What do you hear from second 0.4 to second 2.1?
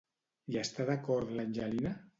Hi està d'acord l'Angelina?